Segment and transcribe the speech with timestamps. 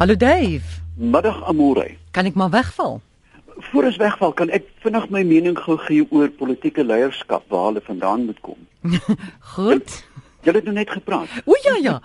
[0.00, 0.80] Hallo Dave.
[0.96, 1.90] Middag Amore.
[2.10, 3.02] Kan ek maar wegval?
[3.68, 7.82] Voor ons wegval, kan ek vinnig my mening gou gee oor politieke leierskap waar hulle
[7.84, 8.56] vandaan moet kom.
[9.56, 9.98] Goed.
[10.48, 11.28] Jy het nou net gepraat.
[11.44, 11.98] O ja ja.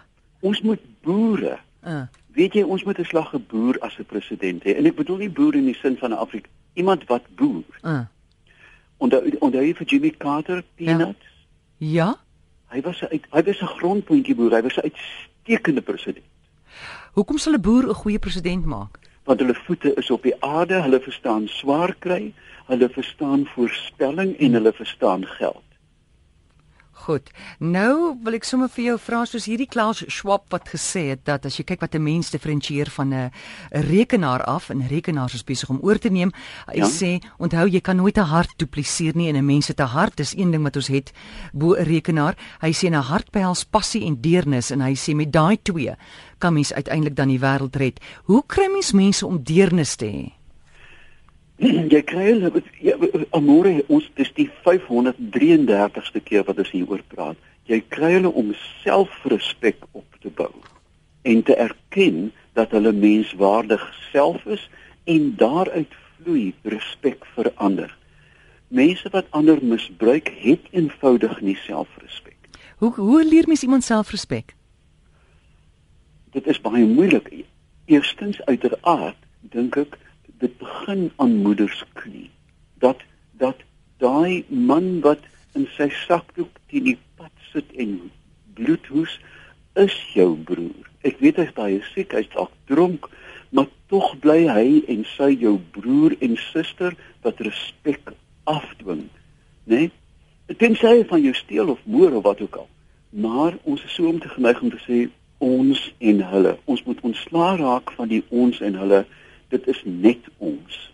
[0.43, 1.55] Ons moet boere.
[1.88, 2.04] Uh,
[2.36, 4.75] Weet jy, ons moet 'n slag geboer as 'n president hê.
[4.75, 7.64] En ek bedoel nie boer in die sin van 'n Afrika, iemand wat boer.
[7.88, 8.04] uh.
[9.00, 11.32] Onder hy vir Jimmy Carter peanuts.
[11.77, 12.20] Ja?
[12.75, 14.52] Hy was 'n hy was 'n grondpuntjie boer.
[14.52, 16.25] Hy was 'n uitstekende president.
[17.15, 19.00] Hoekom sal 'n boer 'n goeie president maak?
[19.25, 22.33] want hulle voete is op die aarde, hulle verstaan swaar kry,
[22.68, 25.64] hulle verstaan voorspelling en hulle verstaan geld.
[26.95, 27.27] Goed.
[27.59, 31.43] Nou wil ek sommer vir jou vra soos hierdie Klaus Schwab wat gesê het dat
[31.45, 33.31] as jy kyk wat 'n mens diferensieer van 'n
[33.71, 36.31] rekenaar af en rekenaars is besig om oor te neem.
[36.67, 36.88] Hy Ja.
[36.88, 40.16] sê onthou jy kan nooit 'n hart dupliseer nie en 'n mens 'n hart.
[40.17, 41.11] Dis een ding wat ons het
[41.53, 42.35] bo 'n rekenaar.
[42.61, 45.95] Hy sê 'n hart behels passie en deernis en hy sê met daai twee
[46.39, 47.99] kan mens uiteindelik dan die wêreld red.
[48.23, 50.44] Hoe kry mens mense om deernis te hê?
[51.94, 52.95] jy kry hulle ja,
[53.38, 57.38] amore ons dis die 533ste keer wat ons hieroor praat.
[57.70, 58.53] Jy kry hulle om
[58.84, 60.52] selfrespek op te bou
[61.26, 64.61] en te erken dat hulle menswaardig self is
[65.09, 67.89] en daaruit vloei respek vir ander.
[68.70, 72.38] Mense wat ander misbruik, het eenvoudig nie selfrespek.
[72.81, 74.56] Hoe hoe leer mens iemand selfrespek?
[76.36, 77.30] dit is baie moeilik.
[77.92, 79.20] Eerstens uiteraard
[79.53, 79.95] dink ek
[80.44, 82.30] dit begin aan moeders knie.
[82.83, 83.03] Dat
[83.39, 83.64] dat
[83.97, 85.23] daai man wat
[85.55, 87.97] in sy sakdoek teen die pad sit en
[88.55, 89.19] bloedhoes
[89.80, 90.88] is jou broer.
[91.08, 93.09] Ek weet hy's baie siek, hy's dalk dronk,
[93.55, 98.16] maar tog bly hy en sy jou broer en suster wat respek
[98.49, 99.08] afdwing,
[99.66, 99.86] né?
[99.88, 99.92] Nee?
[100.61, 102.67] Tensy hy van jou steel of moor of wat ook al.
[103.09, 104.97] Maar ons is so om te geneig om te sê
[105.42, 106.52] ons en hulle.
[106.70, 108.99] Ons moet ontslaa raak van die ons en hulle.
[109.49, 110.91] Dit is net ons.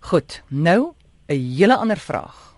[0.00, 0.42] Goed.
[0.48, 0.92] Nou
[1.26, 2.56] 'n hele ander vraag.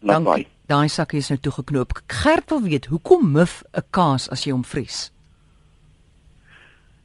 [0.00, 0.46] Lawaai.
[0.66, 2.02] Daai sakkie is nou toegeknoop.
[2.06, 5.10] Gert wil weet, hoekom mif 'n kaas as jy hom vries?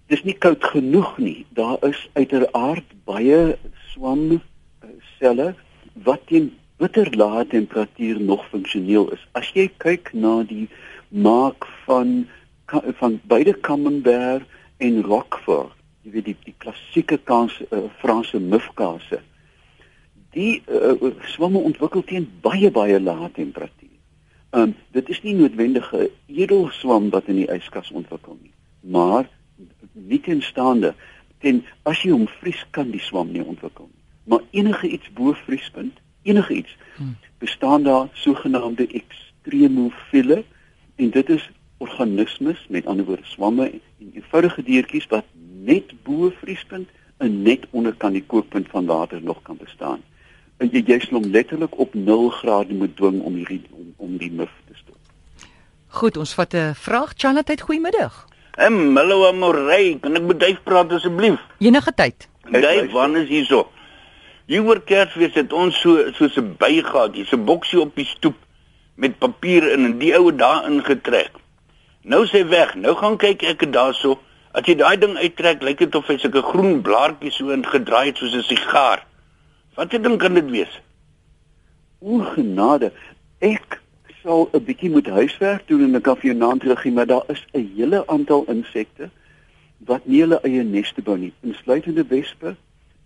[0.08, 1.46] Dis nie koud genoeg nie.
[1.50, 3.58] Daar is uiteraard baie
[3.92, 4.40] swam eh,
[5.20, 5.56] selle
[5.94, 9.28] wat teen bitterlae temperatuur nog funksioneel is.
[9.32, 10.70] As jy kyk na die
[11.10, 12.28] maak van
[13.00, 14.46] van beide Camembert
[14.78, 15.74] en Roquefort,
[16.06, 19.22] jy weet die die klassieke kaas uh, Franse mufkase.
[20.36, 23.90] Die uh, swamme ontwikkel teen baie baie lae temperatuur.
[24.56, 29.30] Um dit is nie noodwendig 'n edelswam wat in die yskas ontwikkel nie, maar
[29.94, 30.94] nie teenstaande
[31.40, 34.04] ten as jy hom vries kan die swam nie ontwikkel nie.
[34.24, 37.18] Maar enige iets bo vriespunt, enige iets Hmm.
[37.38, 40.44] bestaan daar sogenaamde ekstremofile
[40.96, 41.50] en dit is
[41.86, 45.26] organismes, met ander woorde swamme en eenvoudige diertjies wat
[45.70, 50.02] net bo vriespunt en net onder kan die kookpunt van water nog kan bestaan.
[50.58, 54.18] En jy jy sal hom letterlik op 0 grade moet dwing om hierdie om, om
[54.18, 54.98] die mif te stop.
[55.88, 57.14] Goed, ons vat 'n vraag.
[57.18, 58.26] Charlotte, goeiemiddag.
[58.56, 61.40] Em, hallo Amorey, kan ek met Duif praat asseblief?
[61.60, 62.28] Enige tyd.
[62.44, 62.92] Luister.
[62.92, 63.68] wanneer is hierso?
[64.46, 68.06] Hier oor Kersfees het ons so soos 'n by gehad, hier's 'n boksie op die
[68.06, 68.36] stoep
[68.96, 71.32] met papier in en die ou daarin getrek.
[72.06, 74.20] Nou sê weg, nou gaan kyk ek daarso.
[74.54, 78.20] As jy daai ding uittrek, lyk dit of hy sulke groen blaartjies so ingedraai het
[78.22, 79.02] soos 'n sigaar.
[79.76, 80.74] Wat 'n ding kan dit wees?
[82.02, 82.92] O genade,
[83.42, 83.82] ek
[84.22, 87.26] sal 'n bietjie moet huiswerk doen en ek kan vir jou naam teruggee, maar daar
[87.28, 89.10] is 'n hele aantal insekte
[89.86, 92.56] wat nie hulle eie neste bou nie, insluitende wespe.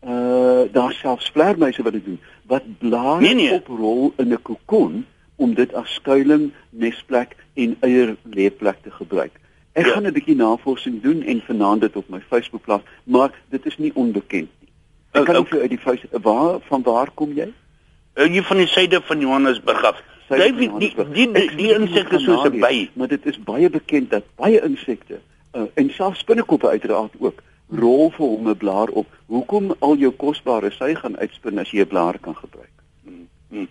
[0.04, 3.54] Uh daar selfs vleermuise wat dit doen, wat blare Nee, nee.
[3.54, 5.06] oprol in 'n kokon
[5.40, 9.32] om dit as skuilings, nesplek en eierleeplek te gebruik.
[9.74, 9.92] Ek Ja.
[9.94, 13.78] gaan 'n bietjie navorsing doen en vanaand dit op my Facebook plaas, maar dit is
[13.78, 14.70] nie onbekend nie.
[15.12, 15.50] Ek O, kan nie ok.
[15.50, 17.54] vir uit die Facebook waar van waar kom jy?
[18.16, 20.02] Uh, hier van die suide van Johannesburg af.
[20.28, 22.90] Van die die die, die insekte soos 'n by.
[22.94, 25.20] Maar dit is baie bekend dat baie insekte
[25.56, 29.08] uh, en selfs spinnekoppe uiteraard ook rol vir hom 'n blaar op.
[29.26, 32.76] Hoekom al jou kosbare sy gaan uitspin as jy 'n blaar kan gebruik?
[33.50, 33.68] Hmm.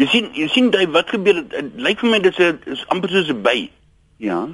[0.00, 2.84] Jy sien, jy sien daai wat gebeur het, het lyk vir my dit is is
[2.94, 3.68] amper soos 'n by.
[4.18, 4.46] Ja.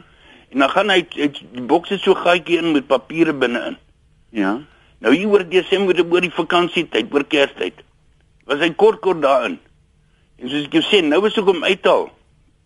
[0.50, 3.76] En dan gaan hy hy- die boks is so gaatjie in met papiere binne-in.
[4.30, 4.58] Ja.
[5.00, 7.74] Nou hier oor Desember oor die vakansietyd, oor Kerstyd.
[8.46, 9.58] Was hy kort kort daarin.
[10.38, 12.10] En soos ek jou sê, nou as ek hom uithaal,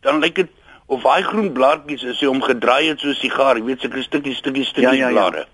[0.03, 0.49] dan lyk dit
[0.87, 4.03] of daai groen blaartjies is hy hom gedraai het soos 'n sigaar, jy weet sulke
[4.03, 5.31] stukkies stukkies stukkies Ja, ja, ja.
[5.31, 5.47] blare.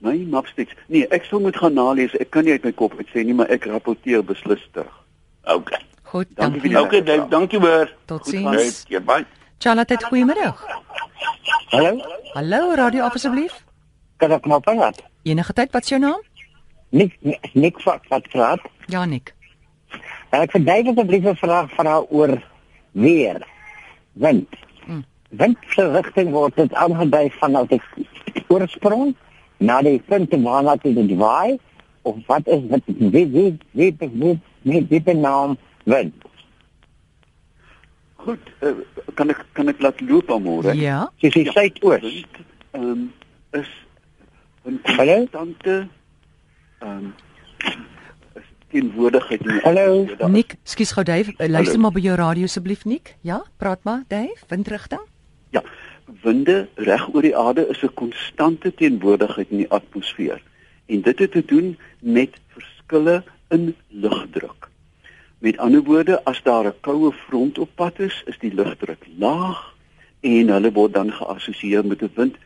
[0.00, 0.74] My mapsticks.
[0.88, 2.14] Nee, ek sal moet gaan nalees.
[2.20, 4.92] Ek kan nie uit my kop uit sê nie, maar ek rapporteer beslis terug.
[5.46, 5.78] Okay.
[6.02, 6.78] Goed, Dankie dankie.
[6.80, 7.90] Okay, Dave, dankie hoor.
[8.04, 8.82] Totsiens.
[8.88, 9.24] Ja, bye.
[9.58, 10.58] Charlotte, goeiemiddag.
[11.70, 12.00] Hallo?
[12.34, 13.54] Hallo, radio af asseblief.
[14.16, 15.02] Kan ek maar praat?
[15.22, 16.22] Enige tyd, wat's jou naam?
[16.90, 17.14] Nik
[17.52, 18.62] nik wat wat praat.
[18.90, 19.34] Ja, Nik.
[20.34, 22.42] Ek verduidelik asseblief 'n vraag van haar oor
[22.92, 23.46] weer.
[24.12, 24.48] Wind.
[24.86, 25.04] Mm.
[25.30, 27.80] Wind se rigting word dit aangedui vanaf die
[28.48, 29.14] oorsprong
[29.58, 31.58] na die punt waarna dit waai
[32.06, 36.14] of wat is wat wie wie wie wie wie wie wie benaam wind.
[38.26, 38.74] Goed, uh,
[39.14, 40.74] kan ek kan ek laat loop almôre?
[40.74, 41.06] Ja.
[41.22, 41.52] Dis die Ja.
[41.52, 42.24] suidoos.
[42.72, 43.12] Ehm um,
[43.52, 43.68] is
[44.66, 45.18] 'n Hallo?
[45.26, 45.88] konstante
[46.78, 47.14] ehm um,
[48.34, 50.06] is teenwoordigheid in Hallo?
[50.28, 51.82] Nik, skus gou Dave, uh, luister Hallo.
[51.82, 53.14] maar by jou radio asseblief Nik.
[53.20, 55.00] Ja, praat maar Dave, windrigting.
[55.50, 55.62] Ja,
[56.22, 60.42] winde reg oor die aarde is 'n konstante teenwoordigheid in die atmosfeer.
[60.86, 64.68] En dit het te doen met verskille in lugdruk.
[65.38, 69.74] Met ander woorde, as daar 'n koue front op pad is, is die lugdruk laag
[70.20, 72.36] en hulle word dan geassosieer met 'n wind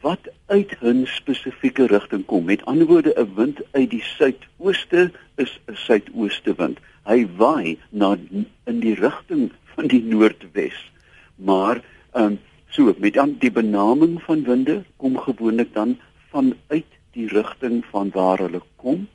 [0.00, 2.44] wat uit 'n spesifieke rigting kom.
[2.44, 6.78] Met ander woorde, 'n wind uit die suidooste is 'n suidooste wind.
[7.04, 8.16] Hy waai na
[8.64, 10.90] in die rigting van die noordwes.
[11.34, 15.98] Maar ehm um, so met dan die benaming van winde kom gewoonlik dan
[16.30, 19.08] vanuit die rigting van waar hulle kom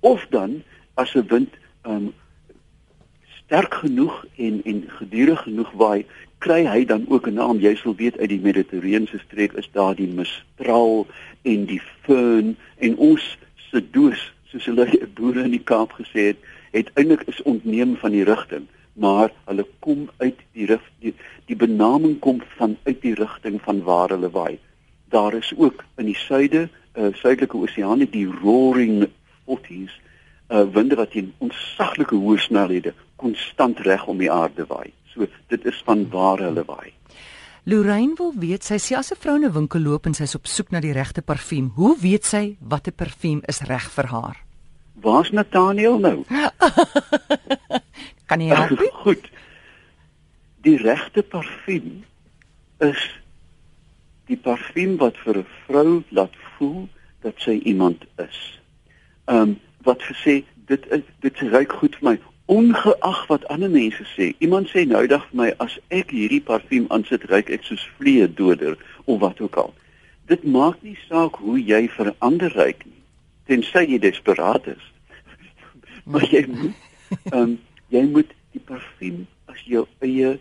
[0.00, 0.62] of dan
[0.94, 2.12] as 'n wind um,
[3.48, 6.06] sterk genoeg en en gedurig genoeg waai,
[6.38, 7.58] kry hy dan ook 'n naam.
[7.58, 11.06] Jy sal weet uit die Mediterrane streek is daar die mistral
[11.42, 13.38] en die föhn en ons
[13.70, 16.36] se doos, soos hulle die boere in die Kaap gesê het,
[16.70, 21.14] het eintlik is ontneem van die rigting, maar hulle kom uit die rig die,
[21.46, 24.58] die benaming kom vanuit die rigting van waar hulle waai.
[25.08, 29.08] Daar is ook in die suide, uh, suidelike oseane die roaring
[29.44, 29.94] forties
[30.48, 34.92] uh winde wat teen ontsaglike hoë snelhede konstant reg om die aarde waai.
[35.12, 36.92] So dit is van waar hulle waai.
[37.68, 40.46] Lorraine wil weet, sy sê as 'n vrou in 'n winkel loop en sy's op
[40.46, 44.36] soek na die regte parfuum, hoe weet sy watter parfuum is reg vir haar?
[45.02, 46.24] Waar's Nathaniel nou?
[48.28, 48.80] Kan jy help?
[49.04, 49.28] Goed.
[50.62, 52.04] Die regte parfuum
[52.78, 53.20] is
[54.28, 56.88] die parfuum wat vir 'n vrou laat voel
[57.20, 58.60] dat sy iemand is.
[59.24, 64.04] Ehm um, wat gesê dit is dit ruik goed vir my ongeag wat ander mense
[64.16, 64.32] sê.
[64.38, 68.28] Iemand sê nou eendag vir my as ek hierdie parfuum aansit, ruik ek soos vliee
[68.40, 69.74] doder of wat ook al.
[70.32, 73.00] Dit maak nie saak hoe jy verander ruik nie,
[73.48, 74.84] tensy jy desperaat is.
[76.10, 76.86] maar jy moet
[77.32, 77.58] ehm um,
[77.88, 80.36] jy moet die parfuum as jou eie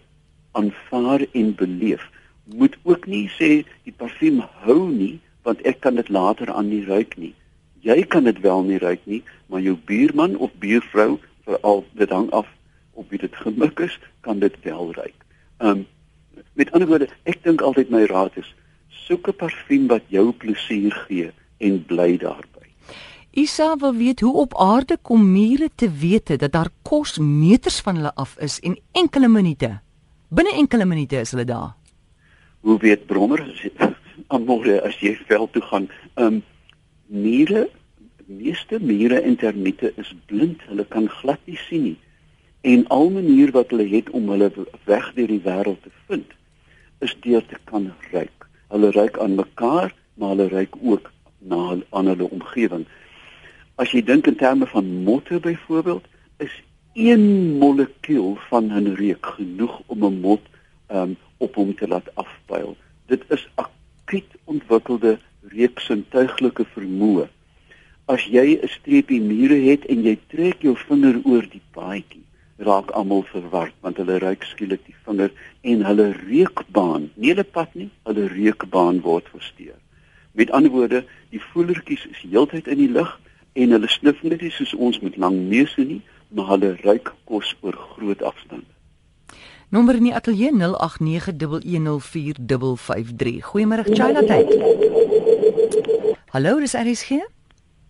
[0.60, 2.04] aanvaar en beleef.
[2.56, 6.84] Moet ook nie sê die parfuum hou nie want ek kan dit later aan nie
[6.84, 7.34] ruik nie.
[7.80, 12.28] Jy kan dit wel nie ruik nie, maar jou buurman of buurvrou, veral dit hang
[12.36, 12.48] af
[13.00, 15.16] op wie dit gemik is, kan dit wel ruik.
[15.64, 15.86] Um
[16.58, 18.50] met ander woorde, ek dink altyd my raad is
[19.08, 22.66] soek 'n parfuum wat jou plesier gee en bly daarby.
[23.32, 27.96] Isa wil weet hoe op aarde kom mure te wete dat daar kos meters van
[27.96, 29.80] hulle af is en enkele minute.
[30.30, 31.76] Binne enkele minute is hulle daar.
[32.68, 33.40] Hoe weet brommer
[34.28, 35.86] amore as jy veld toe gaan?
[36.20, 36.42] Um
[37.08, 37.70] mure,
[38.26, 40.66] meeste mure en termiete is blind.
[40.68, 42.00] Hulle kan glad nie sien nie.
[42.68, 44.50] En al manier wat hulle het om hulle
[44.90, 46.34] weg deur die wêreld te vind,
[47.00, 48.50] is deur te kan ruik.
[48.74, 51.08] Hulle ruik aan mekaar, maar hulle ruik ook
[51.40, 52.84] na aan hulle omgewing.
[53.80, 56.04] As jy dink in terme van motte byvoorbeeld,
[56.44, 56.52] is
[57.00, 60.44] een molekuul van 'n reuk genoeg om 'n mot
[60.92, 62.76] um, op hom te laat afpyl.
[63.06, 65.18] Dit is akuut ontwikkelde
[65.54, 67.28] reuksintuiglike vermoë.
[68.08, 72.24] As jy 'n streepie mure het en jy trek jou vinger oor die paadjie,
[72.58, 77.76] raak almal verward want hulle ruik skielik die vinger en hulle reukbaan, nie hulle pad
[77.76, 79.76] nie, hulle reukbaan word versteur.
[80.32, 83.20] Met ander woorde, die voelertjies is heeltyd in die lug
[83.54, 87.56] en hulle snif net nie soos ons met lang neuse nie, maar hulle ruik kos
[87.62, 88.77] oor groot afstande.
[89.70, 90.60] Nommer in die ateljee 0891104553.
[93.44, 94.48] Goeiemôre China tyd.
[96.32, 97.10] Hallo, dis RSG?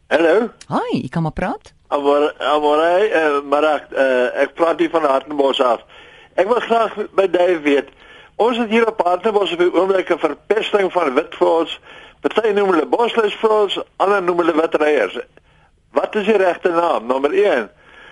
[0.07, 0.49] Hallo.
[0.73, 1.73] Hi, ek kan maar praat.
[1.89, 5.85] Maar maar uh, maar ek uh, ek praat hier van Hartenbos af.
[6.33, 7.89] Ek wil graag by Dave weet.
[8.41, 11.79] Ons het hier op Hartenbos op die oomblik 'n verpesting van witvoëls.
[12.25, 15.17] Party noem hulle bosluisvoëls, ander noem hulle witreiers.
[15.93, 17.05] Wat is die regte naam?
[17.05, 17.69] Nommer 1.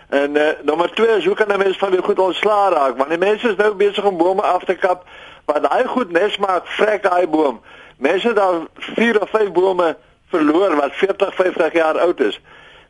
[0.09, 2.97] En uh, nommer 2 is hoe kan 'n mens van die goed ontslaa raak?
[2.97, 5.05] Want die mense is nou besig om bome af te kap
[5.45, 7.62] wat daai goed nes maak, vrek daai boom.
[7.97, 9.97] Mense daar 4 of 5 bome
[10.27, 12.41] verloor wat 40, 50 jaar oud is.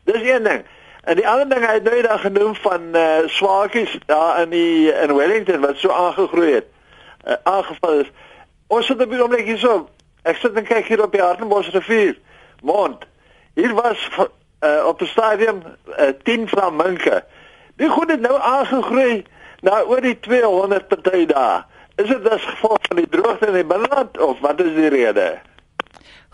[0.04, 0.64] Dis een ding.
[1.04, 4.92] En die ander ding hy het nou daar genoem van uh swaakies daar in die
[4.92, 6.66] in Wellington wat so aangegroei het.
[7.26, 8.10] Uh, aangeval is.
[8.66, 9.88] Ons het op die oomblik hierso
[10.26, 12.16] Ek sit en kyk hier op die Hartenbos rivier.
[12.66, 13.04] Mond.
[13.54, 14.00] Hier was
[14.60, 15.62] uh, op die stadium
[15.98, 17.24] uh, 10 flaminke.
[17.76, 19.24] Die goed het nou aangegroei
[19.60, 21.64] na oor die 200 party dae.
[21.96, 25.38] Is dit as gevolg van die droogte in die binneland of wat is die rede?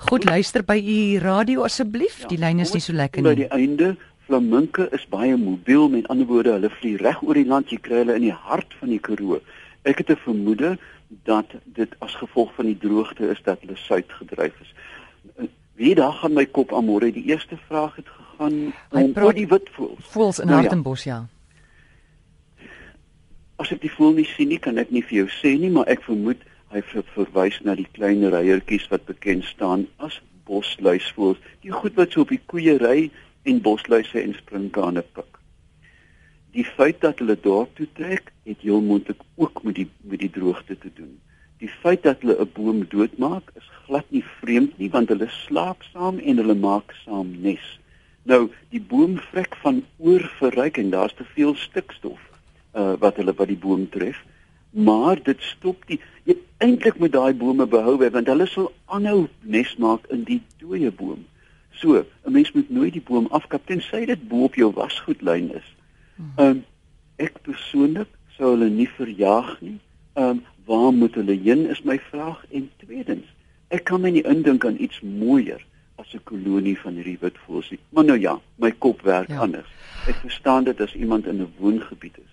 [0.09, 2.25] Goed luister by u radio asseblief.
[2.25, 3.29] Ja, die lyn is nie so lekker nie.
[3.29, 3.93] By die einde
[4.27, 8.03] flaminke is baie mobiel, met ander woorde, hulle vlieg reg oor die land, jy kry
[8.03, 9.39] hulle in die hart van die Karoo.
[9.87, 10.79] Ek het 'n vermoede
[11.25, 14.75] dat dit as gevolg van die droogte is dat hulle suid gedryf is.
[15.83, 17.11] Wie daar gaan my kop aan môre.
[17.11, 18.59] Die eerste vraag het gegaan
[18.91, 20.11] om oor die witvoels.
[20.15, 21.17] Voels in nou, Hartenbos ja.
[21.17, 22.69] ja.
[23.63, 25.91] As ek die voel nie sien nie, kan ek nie vir jou sê nie, maar
[25.91, 31.43] ek vermoed hy ver, verwys na die klein reiertjies wat bekend staan as bosluisvoels.
[31.67, 33.11] Die goed wat so op die koeie ry
[33.47, 35.39] en bosluise en sprinkane pik.
[36.55, 40.31] Die feit dat hulle dorp toe trek, het heel moontlik ook met die met die
[40.31, 41.15] droogte te doen.
[41.63, 45.83] Die feit dat hulle 'n boom doodmaak, is glad nie vreemd nie want hulle slaap
[45.93, 47.67] saam en hulle maak saam nes.
[48.23, 52.21] Nou, die boom vrek van oorverryking, daar's te veel stikstof
[52.75, 54.19] uh wat hulle by die boom tref.
[54.71, 59.77] Maar dit stop die jy eintlik met daai bome behou want hulle sal aanhou nes
[59.77, 61.27] maak in die dooie boom.
[61.71, 65.69] So, 'n mens moet nooit die boom afkap tensy dit bo op jou wasgoedlyn is.
[66.37, 66.65] Ehm um,
[67.17, 69.79] ek persoonlik sou hulle nie verjaag nie.
[70.15, 73.29] Ehm um, waar moet hulle heen is my vraag en tweedens,
[73.69, 75.63] ek kan my nie indink aan iets mooier
[75.97, 77.81] as 'n kolonie van hierdie witvoëls nie.
[77.91, 79.39] Maar nou ja, my kop werk ja.
[79.39, 79.69] anders.
[80.07, 82.33] Ek verstaan dit as iemand in 'n woongebied is.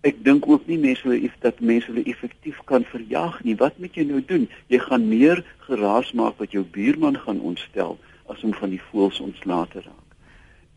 [0.00, 3.56] Ek dink ook nie mense hulle dat mense hulle effektief kan verjaag nie.
[3.56, 4.48] Wat moet jy nou doen?
[4.66, 9.20] Jy gaan meer geraas maak wat jou buurman gaan ontstel as om van die voëls
[9.20, 10.08] ontslae te raak.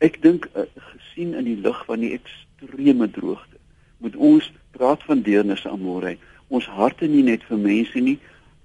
[0.01, 3.59] Ek dink uh, gesien in die lig van die ekstreme droogte,
[4.01, 6.15] moet ons praat van deernis aan môre.
[6.51, 8.17] Ons harte nie net vir mense nie,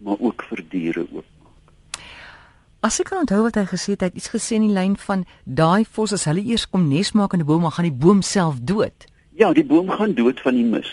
[0.02, 2.02] maar ook vir diere oopmaak.
[2.87, 4.95] As ek kan onthou wat hy gesê het, hy het iets gesê in die lyn
[5.07, 8.00] van daai vos as hulle eers kom nes maak in 'n boom, dan gaan die
[8.05, 9.07] boom self dood.
[9.35, 10.93] Ja, die boom gaan dood van die mis.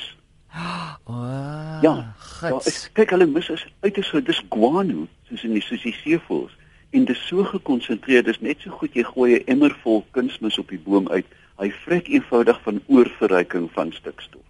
[1.03, 2.15] Oh, ja,
[2.47, 6.53] ek, kyk hulle mis is uiters dis guano, soos in die soos die seevoëls
[6.93, 10.59] en dit is so gekonsentreer dis net so goed jy gooi 'n emmer vol kunsmis
[10.61, 11.25] op die boom uit
[11.57, 14.42] hy vrek eenvoudig van oorverryking van stikstof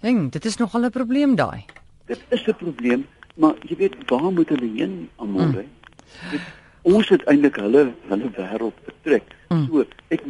[0.00, 1.64] Ding dit is nogal 'n probleem daai
[2.06, 6.40] Dit is 'n probleem maar jy weet waar moet hulle heen almore mm.
[6.82, 9.66] ons het eintlik hulle hulle wêreld betrek mm.
[9.66, 10.22] so ek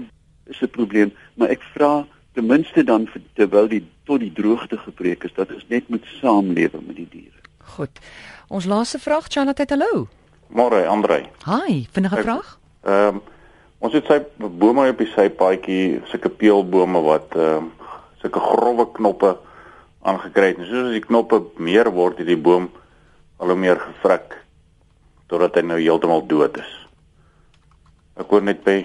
[0.46, 5.24] is 'n probleem maar ek vra ten minste dan terwyl die tot die droogte gebreek
[5.24, 7.98] is dat ons net moet saamlewe met die diere Goed
[8.48, 10.08] ons laaste vraag Charlotte hallo
[10.48, 11.26] Môre, Andre.
[11.44, 12.58] Hi, vinnige vraag?
[12.82, 13.22] Ehm um,
[13.78, 17.72] ons het sy bome op die sypaadjie, sulke peelbome wat ehm um,
[18.22, 19.34] sulke grouwe knoppe
[20.06, 20.58] aangekry het.
[20.62, 22.70] En soos die knoppe meer word, het die boom
[23.36, 24.38] al hoe meer gevrek
[25.26, 26.72] totdat hy nou heeltemal dood is.
[28.16, 28.84] Ek wou net by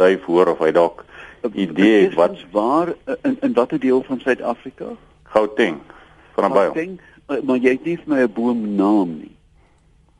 [0.00, 1.04] Dave hoor of hy dalk
[1.52, 2.94] idee het wat waar
[3.28, 4.94] in in watter deel van Suid-Afrika?
[5.34, 5.78] Gauteng.
[6.34, 6.70] Van 'n baie.
[6.70, 9.36] Gauteng, eh, maar jy het nie vir my 'n boom naam nie.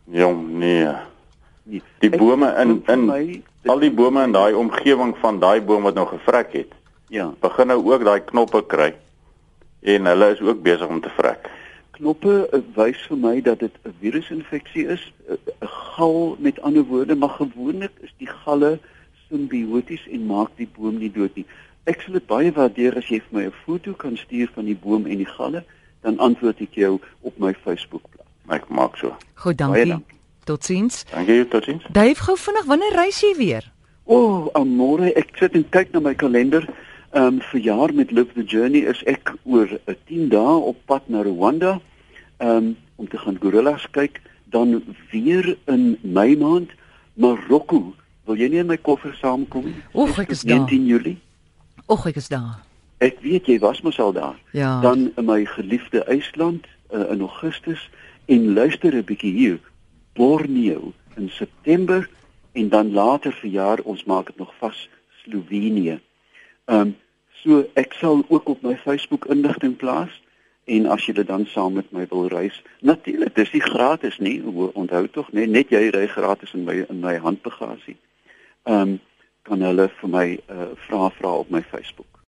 [0.04, 0.87] Jong, nee.
[1.62, 1.82] nee.
[1.99, 5.94] Die bome in in my, al die bome in daai omgewing van daai boom wat
[5.94, 6.73] nou gevrek het.
[7.09, 7.32] Ja.
[7.40, 8.94] Begin nou ook daai knoppe kry.
[9.82, 11.50] En hulle is ook besig om te vrek.
[11.90, 17.36] Knoppe wys vir my dat dit 'n virusinfeksie is, 'n gal met ander woorde, maar
[17.42, 18.78] gewoonlik is die galle
[19.28, 21.46] simbioties en maak die boom nie dood nie.
[21.84, 24.78] Ek sal dit baie waardeer as jy vir my 'n foto kan stuur van die
[24.84, 25.64] boom en die galle,
[26.00, 28.30] dan antwoord ek jou op my Facebook-bladsy.
[28.48, 29.16] Ek maak so.
[29.34, 29.86] Goed, dankie.
[29.86, 30.18] dankie.
[30.44, 31.04] Totsiens.
[31.10, 31.84] Dankie, totsiens.
[31.92, 33.72] Dave, gou vinnig, wanneer reis jy weer?
[34.04, 36.66] O, oh, môre, ek sit en kyk na my kalender.
[37.12, 40.57] Ehm um, vir jaar met Live the Journey is ek oor 'n uh, 10 dae
[40.71, 41.81] op pad na Rwanda.
[42.37, 46.71] Ehm um, om te gaan gorillas kyk, dan weer in Mei maand
[47.14, 47.95] Marokko.
[48.25, 49.75] Wil jy nie in my koffer saamkom?
[49.95, 50.64] Oek, ek is daar.
[50.64, 51.19] 19 Julie.
[51.88, 52.62] Oek, ek is daar.
[52.99, 54.38] Ek weet jy was mos al daar.
[54.52, 54.81] Ja.
[54.81, 56.64] Dan in my geliefde IJsland
[56.95, 57.90] uh, in Augustus
[58.25, 59.61] en luister 'n bietjie hier
[60.14, 62.09] Borneo in September
[62.52, 64.88] en dan later verjaar ons maak dit nog vas
[65.25, 66.00] Slovenië.
[66.64, 66.97] Ehm um,
[67.42, 70.23] so ek sal ook op my Facebook inligting plaas
[70.64, 74.37] en as jy dit dan saam met my wil reis, natuurlik, dis nie gratis nie.
[74.78, 77.99] Onthou tog, nee, net jy ry gratis in my in my handbagasie.
[78.62, 79.00] Ehm um,
[79.42, 82.12] kan hulle vir my uh, vra vra op my Facebook.